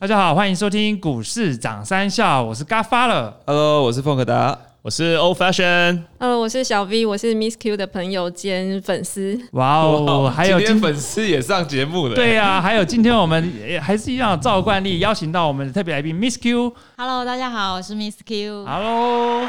[0.00, 4.58] 大家好，欢迎收听股市涨三笑，我是 g a f a l Hello，我是凤可达。
[4.80, 6.04] 我是 Old Fashion。
[6.18, 9.38] Hello，，我是小 V，我是 Miss Q 的朋友兼粉丝。
[9.52, 12.14] 哇哦，还有今天粉丝也上节目了。
[12.14, 16.72] 对啊，还有今天我们也 还是一样照惯例邀请到我们的特别来宾 Miss Q。
[16.96, 18.64] Hello，大家好，我是 Miss Q。
[18.64, 19.46] Hello，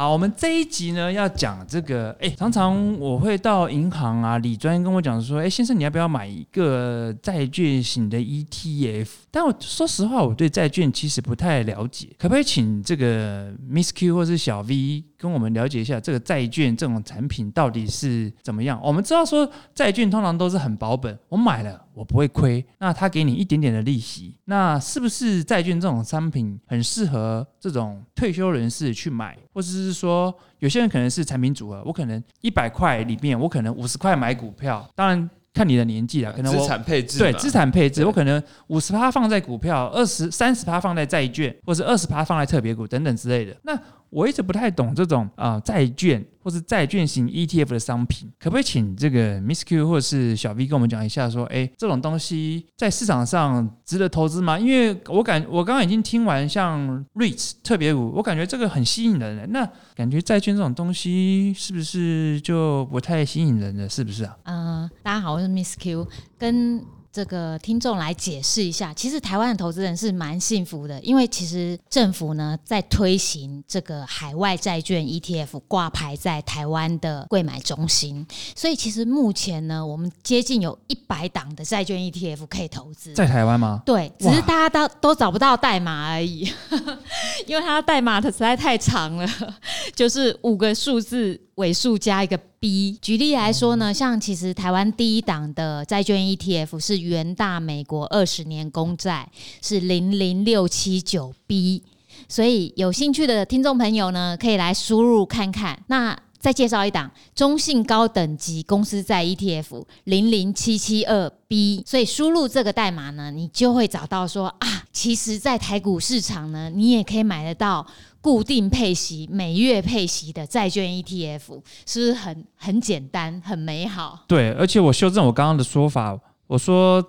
[0.00, 9.08] 好，我们这一集呢要讲这个，哎，常常我会到银行啊，李专跟我讲说，哎，先生你要不要买一个债券型的 ETF？
[9.30, 18.80] 但我说实话，我对债券其实不太了解，可不可以请这个 Miss Q 或是小 V 跟我们了解一下这个债券这种产品到底是怎么样？
[18.82, 43.54] 我们知道说债券通常都是很保本，我买了我不会亏，那他给你一点点的利息，那是不是债券这种商品很适合这种退休人士去买，或者是说有些人可能是产品组合，我可能一百块里面我可能五十块买股票，当然看你的年纪了，可能资产配置对资产配置，我可能五十趴放在股票，二十三十趴放在债券，或者二十趴放在特别股等等之类的。
[43.64, 43.78] 那
[44.10, 54.58] 我一直不太懂这种啊、债券或是债券型 ETF 的商品，可不可以请这个 Miss Q 或者是小 V 跟我们讲一下，说，哎，这种东西在市场上值得投资吗？
[54.58, 63.88] 因为我感我刚刚已经听完像 REITs 特别股，我感觉这个很吸引人，那感觉债券这种东西是不是就不太吸引人了？
[63.88, 64.36] 是不是啊？
[64.44, 83.12] 嗯、大家好，我是 Miss Q，跟这个听众来解释一下，其实台湾的投资人是蛮幸福的，因为其实政府呢在推行这个海外债券 ETF 挂牌在台湾的柜买中心，所以其实目前呢，我们接近有一百档的债券 ETF 可以投资。
[83.14, 83.82] 在台湾吗？
[83.84, 86.52] 对，只是大家都都找不到代码而已，
[87.46, 89.28] 因为它的代码它实在太长了，
[89.96, 92.98] 就是五个数字尾数加一个 B。
[93.00, 99.30] 举例来说呢，像其实台湾第一档的债券 ETF 是元大美国二十年公债，
[99.62, 101.82] 是零零六七九 B。
[102.28, 105.82] 所以有兴趣的听众朋友呢，可以来输入看看。
[105.86, 117.86] 那再介绍一档中信高等级公司债 ETF 零零七七二 B，所以输入这个代码呢，你就会找到说啊，其实，在台股市场呢，你也可以买得到
[118.20, 124.24] 固定配息、每月配息的债券 ETF，是不是很很简单、很美好？
[124.28, 127.02] 对，而且我修正我刚刚的说法，我说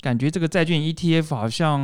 [0.00, 1.80] 感觉这个债券 ETF 好像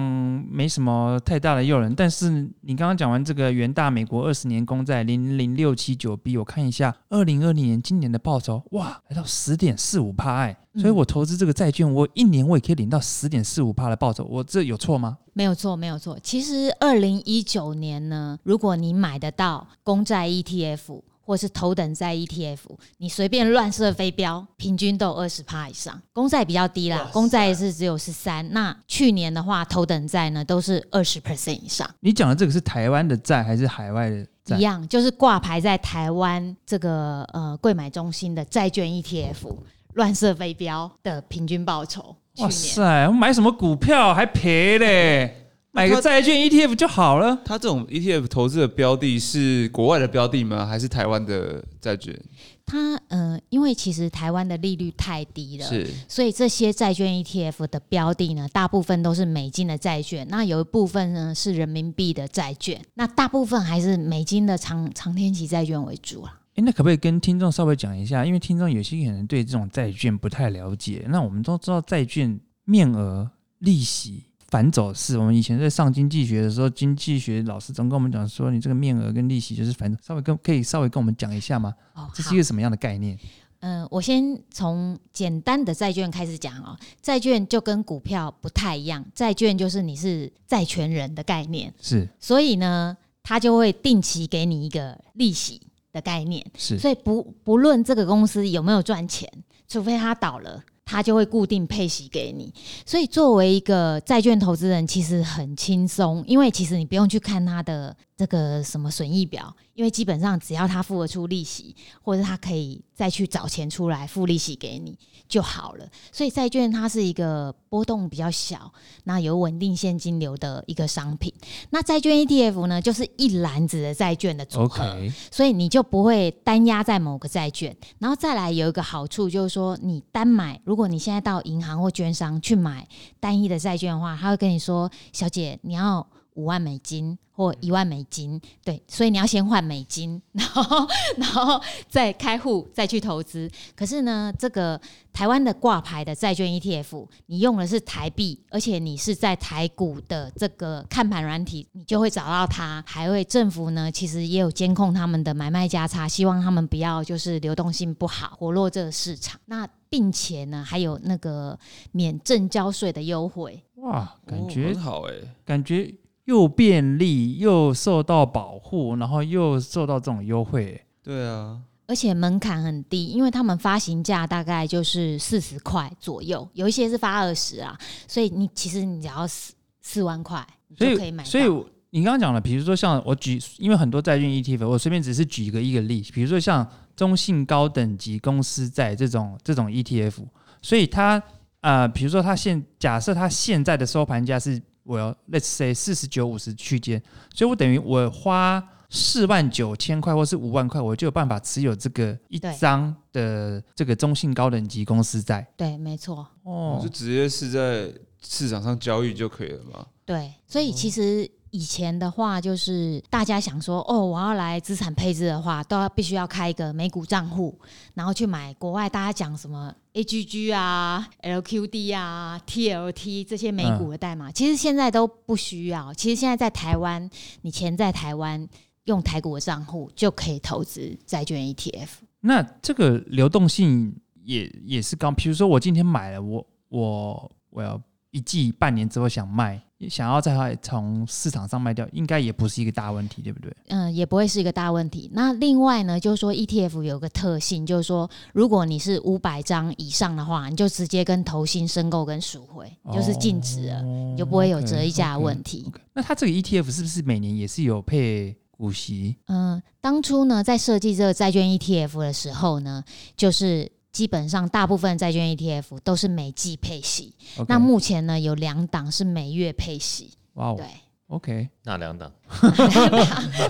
[0.48, 2.30] 没什么太大的诱人，但是
[2.60, 15.18] 你刚刚讲完这个元大美国二十年公债零零六七九 B，我看一下二零二零年今年的报酬，哇，来到十点四五趴哎，所以我投资这个债券，我一年我也可以领到十点四五趴的报酬，我这有错吗？
[15.32, 16.16] 没有错，没有错。
[16.22, 22.58] 其实二零一九年呢，如果你买得到公债 ETF 或是头等债 ETF，
[22.98, 26.00] 你随便乱射飞镖，平均都有二十趴以上。
[26.12, 28.46] 公债比较低啦，公债是只有十三。
[28.52, 34.60] 那去年的话，头等债呢都是二十 percent 以上，你讲的这个是台湾的债还是海外的债一？
[34.60, 39.56] 样就是挂牌在台湾这个呃柜买中心的债券 ETF，
[39.94, 42.14] 乱射飞镖的平均报酬。
[42.38, 45.43] 哇塞，我买什么股票还赔嘞？
[45.74, 47.36] 买个债券 ETF 就好了。
[47.44, 50.64] 它这种 ETF 投资的标的是国外的标的吗？
[50.64, 52.16] 还是台湾的债券？
[52.64, 66.40] 它呃，因为其实台湾的利率太低了，是所以这些债券 ETF 的标的呢，大部分都是美金的债券，那有一部分呢是人民币的债券，那大部分还是美金的长长天期债券为主啊。
[66.54, 68.24] 诶，那可不可以跟听众稍微讲一下？
[68.24, 71.04] 因为听众有些可能对这种债券不太了解。
[71.08, 74.22] 那我们都知道债券面额、利息、
[74.54, 75.18] 反走势。
[75.18, 81.74] 我们以前在上经济学的时候，经济学老师总跟我们讲说，你这个面额跟利息就是反，稍微跟可以稍微跟我们讲一下吗？
[81.94, 83.18] 哦，这是一个什么样的概念？
[83.58, 86.78] 嗯、我先从简单的债券开始讲哦。
[87.02, 95.60] 债券就跟股票不太一样，债券就是你是债权人的概念，是所以呢，它就会定期给你一个利息
[95.92, 96.46] 的概念。
[96.56, 99.28] 是所以不不论这个公司有没有赚钱，
[99.66, 102.52] 除非它倒了，他就会固定配息给你。
[102.84, 114.98] 所以作为一个债券投资人，其实很轻松，因为其实你不用去看他的这个什么损益表，因为基本上只要他付得出利息，或者他可以再去找钱出来付利息给你
[115.28, 115.86] 就好了。
[116.12, 118.72] 所以债券它是一个波动比较小，
[119.04, 121.32] 那有稳定现金流的一个商品。
[121.70, 124.96] 那债券 ETF 呢，就是一篮子的债券的组合。
[125.30, 132.86] 所以你就不会单压在某个债券，然后再来有一个好处就是说，你单买，如果你现在到银行或券商去买
[133.20, 140.86] 单一的债券的话，他会跟你说，小姐你要五万美金或一万美金，对，所以你要先换美金， 然后
[141.16, 143.50] 然后再开户再去投资。
[143.74, 144.80] 可是呢，这个
[145.12, 152.82] 台湾的挂牌的债券 ETF，你用的是台币，而且你是在台股的这个看盘软体，你就会找到它。
[152.86, 159.40] 还会政府呢，其实也有监控他们的买卖价差，希望他们不要就是流动性不好，活络这个市场。
[159.46, 161.58] 那并且呢，还有那个
[161.92, 163.62] 免证交税的优惠。
[163.76, 165.14] 哇，感哦觉、很好哎，
[165.44, 165.92] 感觉
[166.24, 170.80] 又便利又受到保护，然后又受到这种优惠。
[171.02, 177.78] 对啊，而且门槛很低，因为他们发行价大概就是四十块左右，有一些是发二十啊，
[178.08, 180.46] 所以你其实你只要四四万块，
[180.78, 181.44] 所就可以买所以
[181.90, 186.66] 你刚刚讲了，比如说像我举，因为很多债券 ETF，我随便只是举一个一个例，比如说像
[186.96, 190.24] 中信高等级公司债这种这种 ETF，
[190.62, 191.22] 所以它
[191.60, 197.02] 呃，比如说它现假设它现在的收盘价是我要 let's say 四十九五十区间，
[197.34, 205.44] 所以我等于我花四万九千块或是五万块，我就有办法持有这个一张的这个中信高等级公司债。
[205.56, 207.92] 对，没错，哦就直接是在
[208.22, 209.84] 市场上交易就可以了嘛。
[210.04, 217.58] 对，所以其实以前的话，就是大家想说，哦，我要来资产配置的话，都要必须要开一个美股账户，
[217.94, 225.94] 然后去买国外大家讲什么 AGG 啊、LQD 啊、TLT 这些美股的代码，其实现在都不需要。
[225.94, 227.08] 其实现在在台湾，
[227.42, 228.46] 你钱在台湾。
[228.84, 231.88] 用台股的账户就可以投资债券 E ETF，
[232.20, 237.80] 那这个流动性也也是刚，比如说我今天买了，我我我要
[238.14, 243.52] 一季半年之后想卖，想要再从市场上卖掉，应该也不是一个大问题，对不对？
[243.66, 245.10] 嗯，也不会是一个大问题。
[245.12, 255.68] 那另外呢，就是说 ETF 有个特性，就是说如果你是五百张以上的话，你就直接跟投信申购跟赎回，就是禁止了，你就不会有折溢价的问题。
[255.92, 259.16] 那它这个 ETF 是不是每年也是有配股息？
[259.26, 262.84] 嗯，当初呢，在设计这个债券 ETF 的时候呢，
[263.16, 267.14] 就是基本上大部分债券 ETF 都是每季配息。
[267.48, 270.66] 那目前呢，有两档是每月配息，哇哦对
[271.06, 272.12] ，，OK，那两档？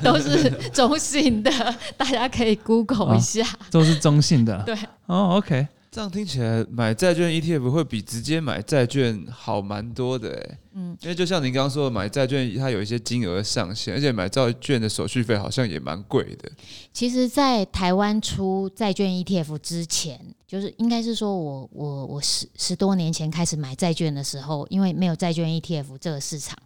[0.04, 1.50] 都是中性的，
[1.96, 3.42] 大家可以 Google 一下。
[3.70, 4.62] 都是中性的。
[4.64, 4.76] 对，
[5.06, 10.58] 哦，OK，这样听起来买债券 ETF 会比直接买债券好蛮多的哎。
[10.72, 16.50] 嗯，因为就像您刚刚说的，买债券它有一些金额上限，而且买债券的手续费好像也蛮贵的。
[16.92, 26.58] 其实，在台湾出债券 ETF 之前，就是应该是说我我我十十多年前开始买债券的时候，因为没有债券 ETF 这个市场，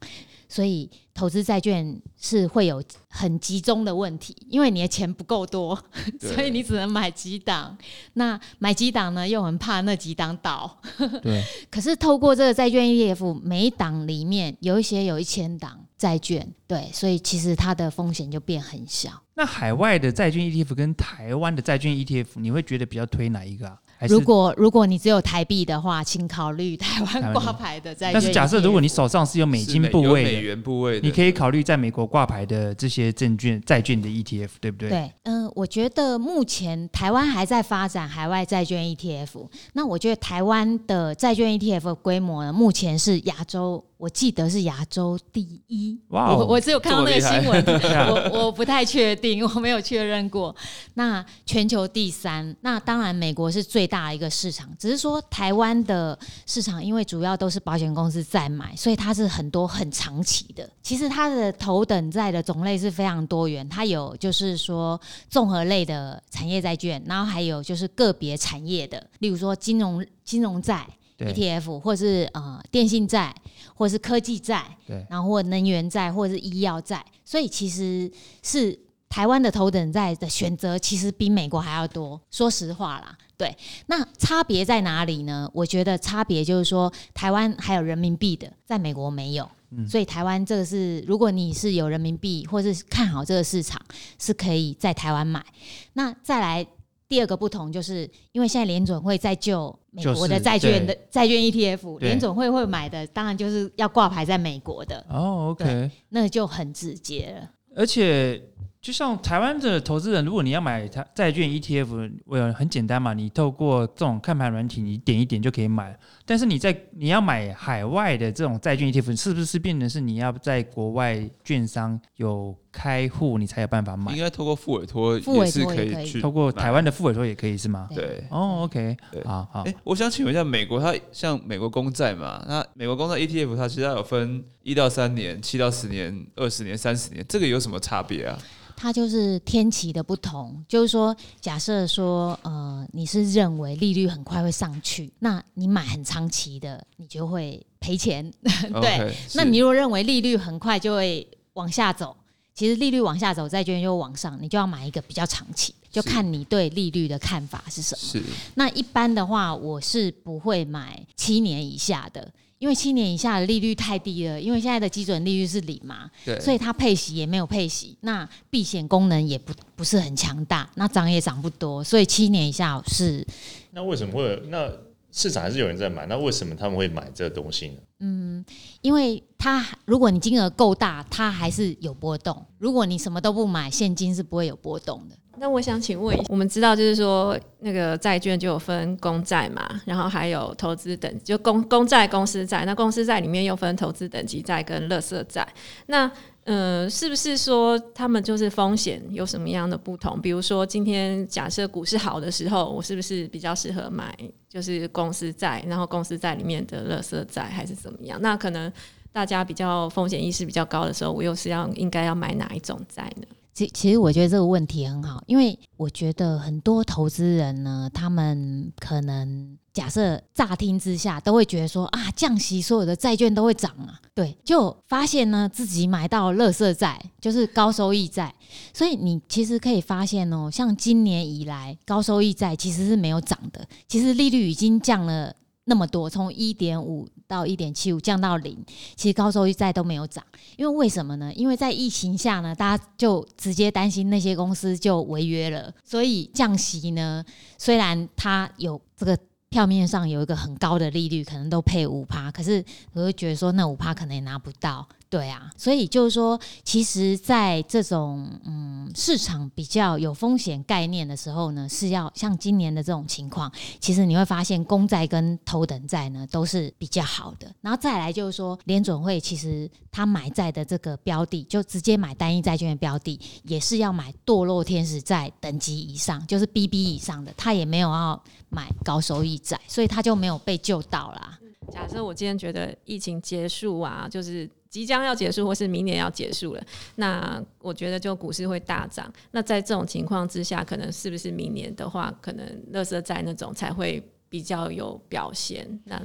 [0.48, 5.78] 所以投资债券是会有很集中的问题，因为你的钱不够多，
[6.20, 7.76] 所以你只能买几档。
[8.14, 10.80] 那买几档呢，又很怕那几档倒。
[11.22, 19.10] 对， 可是透过这个债券 ETF，每一档里面有一些有一千档债券，对，所以其实它的风险就变很小。
[19.34, 23.78] 那海外的债券 ETF 跟台湾的债券 ETF，你会觉得比较推哪一个啊？
[24.06, 28.12] 如果如果你只有台币的话，请考虑台台湾湾挂牌的债券。
[28.12, 34.90] 但是假设如果你手上是有美金是有美部位的，元部位的，你可以考虑在美国挂牌的这些证券债券的 ETF，对不对？
[34.90, 39.48] 对，嗯、我觉得目前台湾还在发展海外债券 ETF。
[39.72, 45.98] 那我觉得台湾的债券 ETF 的规模呢，目前是亚洲，我记得是亚洲第一。
[46.08, 47.64] 哇哦我我只有看到那个新闻，
[48.32, 50.54] 我我不太确定，我没有确认过。
[50.94, 60.68] 那全球第三，那当然美国是最大的一个市场，只是说台湾的市场，因为主要都是保险公司在买，所以它是很多很长期的。
[60.82, 70.86] 其实它的头等债的种类是非常多元，它有就是说综合类的产业债券，然后还有就是个别产业的，例如说金融金融债。
[71.18, 73.34] ETF 或是呃电信债，
[73.74, 74.64] 或是科技债，
[75.08, 78.08] 然后或能源债，或者是医药债，所以其实
[78.40, 82.20] 是台湾的头等债的选择，其实比美国还要多。
[82.30, 85.50] 说实话啦，对，那差别在哪里呢？
[85.52, 89.48] 我觉得差别就是说，台湾还有人民币的，在美国没有。
[89.86, 93.78] 所以台湾这个是，如果你是有人民币或是看好这个市场，
[94.18, 95.44] 是可以在台湾买。
[95.92, 96.66] 那再来
[97.06, 105.90] 第二个不同，就是因为现在联准会在救美国的债券的债券 ETF，对联准会会买的，当然就是要挂牌在美国的，哦，OK。
[106.08, 107.50] 那就很直接了。
[107.76, 108.42] 而且，
[108.88, 115.94] 就像台湾的投资人，如果你要买它债券 ETF，我有很简单嘛，你透过这种看盘软体，你点一点就可以买。
[116.24, 124.18] 但是你在你要买海外的这种债券 ETF，是不是变成是你要在国外券商有开户，你才有办法买应。
[124.18, 127.90] 该透过副委托也是可以去透过台湾的副委托也可以是吗？
[127.94, 128.24] 对。
[128.30, 132.42] 哦，OK，对好好哎、，我想请问一下，美国它像美国公债嘛？
[132.48, 138.38] 那美国公债 ETF 它其实它有分一到三年、七到十年、二十年、三十年，这个有什么差别啊？
[138.80, 148.32] 它就是天期的不同，就是说，假设说，呃，你是认为利率很快会上去，那你买很长期的，你就会赔钱。
[148.80, 152.16] 对那你如果认为利率很快就会往下走，
[152.54, 158.00] 其实利率往下走，债券就会往上，你就要买一个比较长期，就看你对利率的看法是什么。
[158.00, 158.22] 是
[158.54, 173.26] 那一般的话，我是不会买七年以下的，因为七年以下的利率太低了，因为现在的基准利率是零嘛，对，所以它配息也没有配息，那避险功能也不不是很强大，那涨也涨不多，所以七年以下是
[173.70, 174.42] 那为什么会？
[174.48, 174.70] 那
[175.10, 177.76] 市场还是有人在买，那为什么他们会买这个东西呢？
[178.00, 178.44] 嗯
[178.80, 185.16] 因为它如果你金额够大，它还是有波动；如果你什么都不买，现金是不会有波动的。
[185.40, 192.64] 那我想请问一下，我们知道就是说那个债券就有分公债嘛，然后还有投资等，就公公债、公司债。
[192.64, 195.46] 那公司债里面又分投资等级债跟垃圾债。
[195.86, 196.10] 那
[196.48, 200.18] 呃，是不是说他们就是风险有什么样的不同？
[200.18, 204.16] 比如说今天假设股市好的时候，我是不是比较适合买
[204.48, 208.18] 就是公司债，然后公司债里面的垃圾债还是怎么样？
[208.22, 208.72] 那可能
[209.12, 213.26] 大家比较风险意识比较高的时候，我又是要应该要买哪一种债呢？
[213.52, 228.34] 其其实我觉得这个问题很好，因为我觉得很多投资人呢，他们可能假设乍听之下都会觉得说啊，降息所有的债券都会涨啊，对，就发现呢自己买到垃圾债，就是高收益债，
[228.74, 235.32] 所以你其实可以发现哦，像今年以来高收益债其实是没有涨的，其实利率已经降了。
[235.70, 238.56] 那么多，从一点五到一点七五降到零，
[238.96, 240.24] 其实高收益债都没有涨。
[240.56, 241.30] 因为为什么呢？
[241.34, 247.22] 因为在疫情下呢，大家就直接担心那些公司就违约了，所以降息呢，
[247.58, 249.14] 虽然它有这个
[249.50, 254.86] 票面上有一个很高的利率，可能都配五趴，可是我会觉得说那五趴可能也拿不到。
[255.10, 263.50] 对啊，所以就是说，其实，在这种嗯市场比较有风险概念的时候呢，是要像今年的这种情况，
[263.80, 267.50] 其实你会发现公债跟头等债呢都是比较好的。
[267.62, 281.38] 然后再来就是说，联准会其实它买债的这个标的，就直接买单一债券的标的，也是要买堕落天使债等级以上，就是 BB 以上的，它也没有要买高收益债，所以它就没有被救到啦。
[281.70, 286.62] 假设我今天觉得疫情结束啊，就是即将要结束，或是明年要结束了，
[286.96, 289.12] 那我觉得就股市会大涨。
[289.30, 295.80] 那在这种情况之下，可能是不是明年的话，可能乐色债那种才会比较有表现？
[295.84, 295.96] 那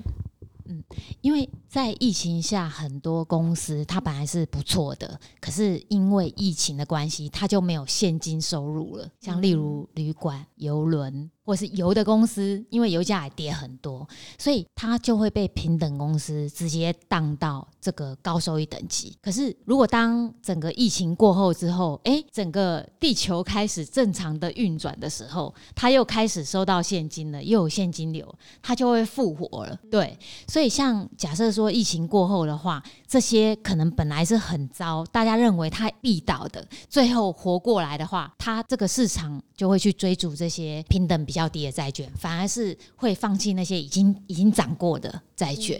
[0.65, 0.81] 嗯
[1.19, 9.09] 因为在疫情下，很多公司它本来是不错的，可是因为疫情的关系，它就没有现金收入了。
[9.19, 14.07] 像例如旅馆、游轮或是油的公司，因为油价也跌很多，
[14.37, 19.17] 所以它就会被平等公司直接当到这个高收益等级。
[19.21, 29.77] 可是如果当整个疫情过后之后，诶，整个地球开始正常的运转的时候，它又开始收到现金了，又有现金流，它就会复活了。
[29.91, 45.79] 对，所以像假设说疫情过后的话，这些可能本来是很糟，大家认为它必倒的，最后活过来的话，它这个市场就会去追逐这些平等较低的债券，反而是会放弃那些已经已经涨过的债券。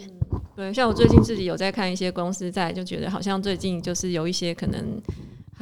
[0.56, 5.00] 对，像我最近自己有在看一些公司债，就觉得好像最近就是有一些可能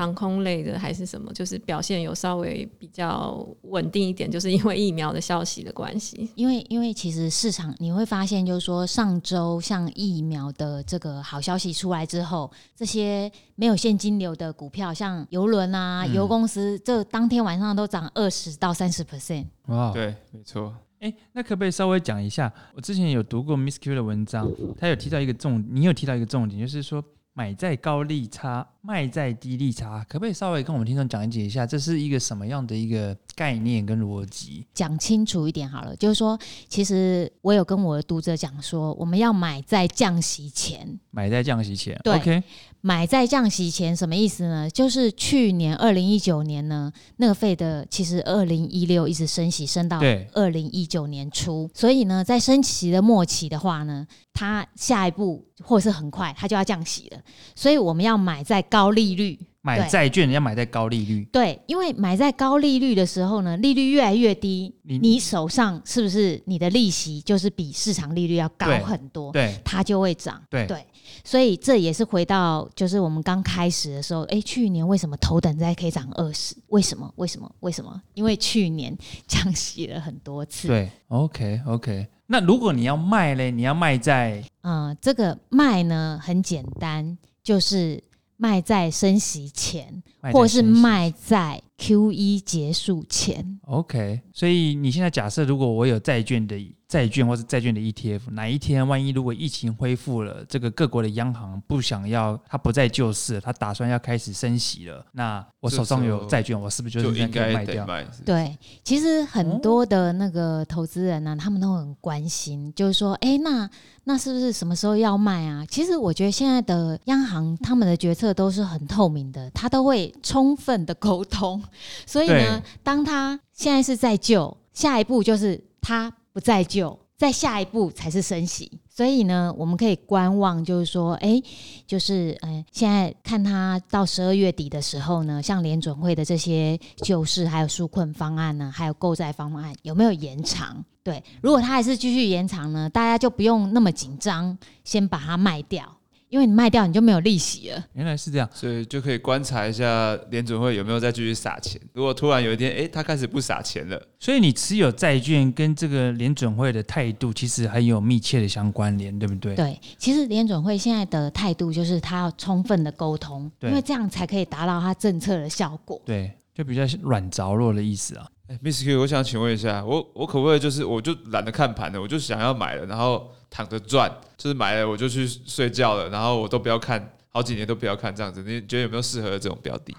[0.02, 6.28] 航空类的还是什么，就是表现有稍微比较稳定一点，就是因为疫苗的消息的关系。
[6.34, 19.46] 因为因为其实市场你会发现，就是说上周像疫苗的这个好消息出来之后，这些没有现金流的股票，像邮轮啊、油公司，这当天晚上都涨二十到三十 percent。
[19.68, 20.74] 哇，对，没错。
[20.98, 22.52] 哎，那可不可以稍微讲一下？
[22.74, 27.02] 我之前有读过 Miss Q 的文章，他有提到一个重，你有提到一个重点，就是说
[27.34, 34.66] 买在高利差，卖在低利差，可不可以稍微跟我们听众讲解一下，这是一个什么样的一个概念跟逻辑？
[34.74, 36.36] 讲清楚一点好了，就是说，
[36.68, 42.42] 其实我有跟我的读者讲说，我们要买在降息前，买在降息前对，OK，
[42.80, 44.68] 买在降息前什么意思呢？
[44.68, 50.00] 就是去年二零一九年呢，那个费的其实二零一六一直升息，升到
[50.32, 57.20] 二零一九年初，所以呢，在升息的末期的话呢，它下一步或是很快它就要降息了，
[57.54, 59.38] 所以我们要买在高利率。
[59.64, 69.30] 买债券要买在高利率，对，因为买在高利率的时候呢，利率越来越低，你你手上是不是你的利息就是比市场利率要高很多？
[69.30, 70.42] 对它就会涨。
[70.50, 70.84] 对对，
[71.22, 76.56] 所以这也是回到就是我们刚开始的时候，诶，去年为什么头等债可以涨二十？
[76.70, 77.08] 为什么？
[77.14, 77.48] 为什么？
[77.60, 78.02] 为什么？
[78.14, 78.98] 因为去年
[79.28, 80.66] 降息了很多次。
[80.66, 82.08] 对，OK OK。
[82.26, 88.02] 那如果你要卖嘞，你要卖在嗯，这个卖呢很简单，就是
[88.42, 93.60] 卖在升息前，或是卖在 Q 一结束前。
[93.66, 96.58] OK，所以你现在假设，如果我有债券的
[96.92, 107.86] 债券或是债券的 ETF，哪一天万一如果疫情恢复了，这个各国的央行不想要，它不再救市了，它打算要开始升息了，那我手上有债券，我是不是就应该卖掉？
[108.26, 113.66] 对，其实很多的那个投资人呢、他们都很关心，就是说，哎，那
[114.04, 115.64] 那是不是什么时候要卖啊？
[115.70, 121.64] 其实我觉得现在的央行他们的决策都是很透明的，他都会充分的沟通，
[122.04, 126.98] 所以呢，当他现在是在救，下一步就是他不再救。
[127.18, 131.40] 再下一步才是升息，所以呢，我们可以观望，就是说，哎，
[131.86, 140.84] 就是呃，现在看他到十二月底的时候呢，像联准会的这些救市还有纾困方案呢，还有购债方案有没有延长？
[141.04, 145.96] 对，如果他还是继续延长呢，大家就不用那么紧张，先把它卖掉，
[146.32, 147.84] 因为你卖掉你就没有利息了。
[147.92, 151.78] 原来是这样，所以就可以观察一下联准会有没有再继续撒钱。
[151.92, 159.54] 如果突然有一天，哎、他开始不撒钱了，所以你持有债券跟这个联准会的态度其实很有密切的相关联，对不对？
[159.54, 166.00] 对，其实联准会现在的态度就是他要充分的沟通，因为这样才可以达到他政策的效果。
[166.06, 168.26] 对，就比较软着落的意思啊。
[168.62, 179.96] ，Miss Q，我想请问一下，我我可不可以就是我就懒得看盘了，我就想要买了，然后躺着赚，就是买了我就去睡觉了，然后我都不要看，好几年都不要看这样子，你觉得有没有适合的这种标的？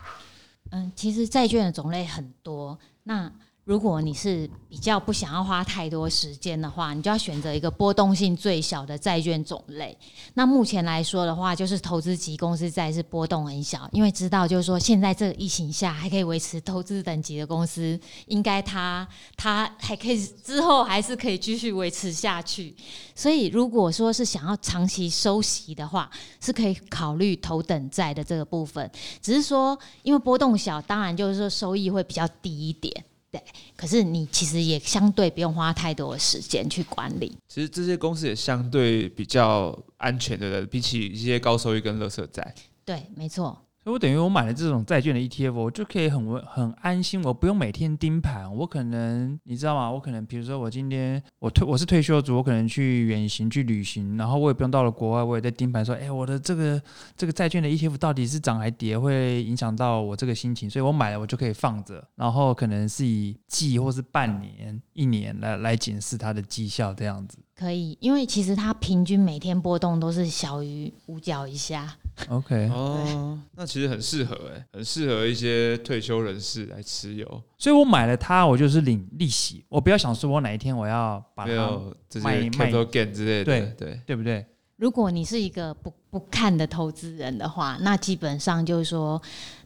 [0.71, 3.31] 嗯，其实债券的种类很多，那
[3.65, 9.97] 如果你是比较不想要花太多时间的话，你就要选择一个波动性最小的债券种类。
[10.33, 22.75] 那目前来说的话，就是投资级公司债是波动很小，因为知道就是说现在这个疫情下还可以维持投资等级的公司，应该它它还可以之后还是可以继续维持下去。
[23.15, 28.91] 所以如果说是想要长期收息的话，是可以考虑头等债的这个部分。
[29.21, 32.93] 只是说，因为波动小，当然就是说收益会比较低一点。
[33.33, 33.43] 对，
[33.75, 37.35] 可是你其实也相对不用花太多的时间去管理。
[37.47, 42.53] 其实这些公司也相对比较安全的，比起一些高收益跟垃圾债。
[42.85, 43.59] 对，没错。
[43.83, 48.49] 所以我等于我买了这种债券的 ETF，我就可以很稳很安心，我不用每天盯盘。
[48.55, 49.91] 我可能你知道吗？
[49.91, 56.81] 我可能比如说我今天我退我是退休族，我可能去远行去旅行，然后我也不用到了国外，我也在盯盘说，哎，我的这个
[57.17, 67.37] 这个债券的 ETF 到底是涨还跌，会影响到我这个心情，所以我买了我就可以放着，然后可能是以季或是半年、一年来来检视它的绩效这样子。
[67.53, 71.97] 可以，因为其实它平均每天波动都是小于五角以下。
[72.29, 77.25] OK，哦，那其实很适合哎，很适合一些退休人士来持有，
[77.57, 81.79] 所以我买了它，我就是领利息，我不要想说我哪一天我要把它，
[82.21, 83.45] 卖卖 capital gain 之类的。
[83.45, 84.45] 对对，对不对？
[84.77, 89.21] 如果你是一个不不看的投资人的话，那基本上就是说，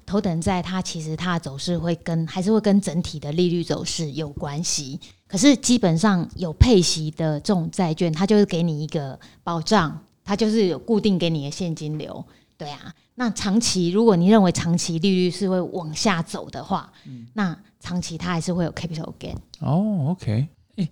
[0.05, 4.99] 头等债它其实它的走势会跟还是会跟整体的利率走势有关系。
[5.27, 12.23] 可是基本上有配息的这种债券，它就是给你一个保障，它就是有固定给你的现金流。
[12.57, 16.91] 对啊，那长期如果你认为长期利率是会往下走的话，
[17.33, 19.35] 那长期它还是会有 capital gain。
[19.59, 20.47] 哦，OK，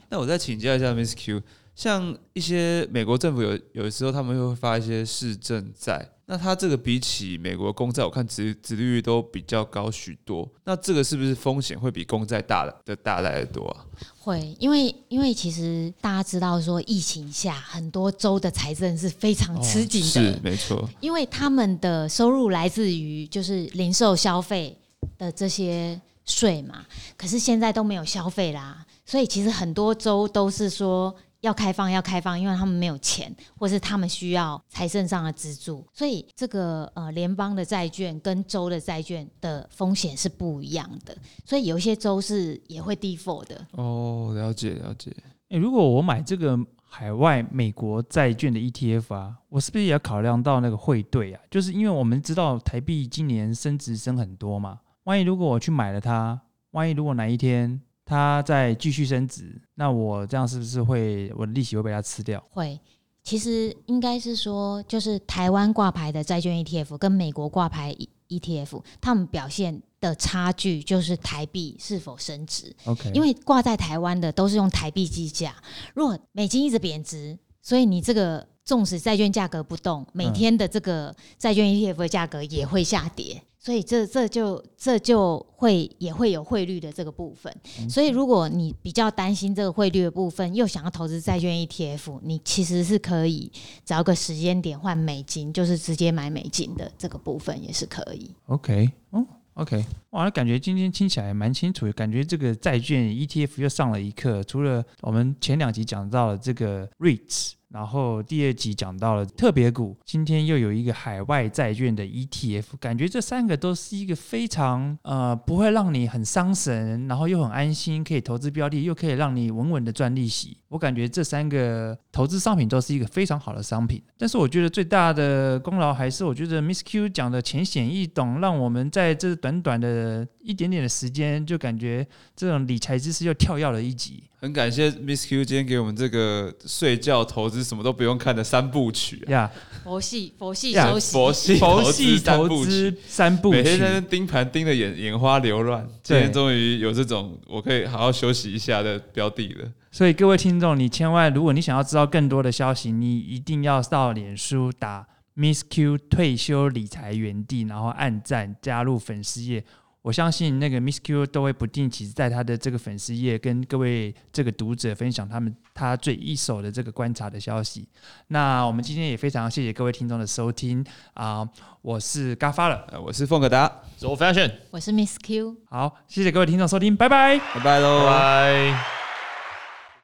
[0.09, 1.41] 那我再请教一下 Miss Q，
[1.75, 10.49] 像一些美国政府有有的时候他们会发一些市政债，那它这个比起美国公债，我看殖殖利率都比较高许多。
[10.63, 13.85] 那这个是不是风险会比公债大的的大来的多啊？
[14.19, 24.75] 会，因为因为其实大家知道说，疫情下很多州的财政是非常吃紧的，是没错，因为他们的收入来自于就是零售消费
[25.19, 26.83] 的这些税嘛，
[27.15, 43.67] 可是现在都没有消费啦，所以其实很多州都是说要开放要开放，因为他们没有钱，或是他们需要财政上的资助，所以这个呃联邦的债券跟州的债券的风险是不一样的，所以有一些州是也会 default 的。
[43.73, 45.15] 哦，了解了解。
[45.49, 51.39] 诶，如果我买这个海外美国债券的 ETF 啊，我是不是也要考量到那个汇兑啊？
[51.51, 62.41] 就是因为我们知道台币今年升值升很多嘛，万一如果我去买了它，万一如果哪一天它再继续升值，那我这样是不是会我的利息会被它吃掉？
[62.51, 62.79] 会，
[63.23, 67.95] 其实应该是说，就是台湾挂牌的债券 ETF 跟美国挂牌
[68.27, 72.75] ETF，他们表现的差距就是台币是否升值。
[72.85, 75.55] OK，因为挂在台湾的都是用台币计价，
[75.95, 83.41] 如果美金一直贬值，所以你这个纵使债券价格不动，每天的这个债券 ETF 的价格也会下跌。
[83.57, 87.51] 所以这这就这就会也会有汇率的这个部分，
[87.89, 93.51] 所以如果你比较担心这个汇率的部分，又想要投资债券 ETF，你其实是可以
[93.83, 98.35] 找个时间点换美金，就是直接买美金的这个部分也是可以。
[98.45, 99.25] OK，哦
[99.55, 104.43] ，OK，哇，那感觉今天听起来蛮清楚，感觉这个债券 ETF 又上了一课。
[104.43, 120.57] 除了我们前两集讲到了这个 REITs，然后第二集讲到了特别股，今天又有一个海外债券的 ETF，感觉这三个都是一个非常呃不会让你很伤神，然后又很安心，可以投资标的，又可以让你稳稳的赚利息。
[120.69, 124.01] 我感觉这三个投资商品都是一个非常好的商品。
[124.17, 132.07] 但是我觉得最大的功劳还是我觉得 Miss Q 讲的浅显易懂，让我们在这短短的一点点的时间，就感觉
[132.37, 134.23] 这种理财知识又跳跃了一级。
[134.37, 139.51] 很感谢 Miss Q 今天给我们这个睡觉、投资什么都不用看的三部曲啊、呀、
[139.83, 143.57] 佛系佛系休息，佛系佛系投资三部曲。
[143.57, 149.71] 每天盯盘盯的眼眼花缭乱，今天终于有这种我可以好好休息一下的标的了。
[149.91, 159.63] 所以各位听众，你千万如果你想要知道更多的消息，你一定要到脸书打 Miss Q 退休理财园地，然后按赞加入粉丝页。
[160.05, 167.87] 我相信那个 Miss Q 都会不定期在他的这个粉丝页跟各位这个读者分享他们他最一手的这个观察的消息。
[168.27, 171.43] 那我们今天也非常谢谢各位听众的收听啊、
[171.81, 175.55] 我是嘎发了，呃，我是凤可达，走 fashion，我是 Miss Q。
[175.71, 177.39] 好，谢谢各位听众收听，拜拜。
[177.39, 178.05] 拜拜喽。
[178.05, 179.04] 拜拜。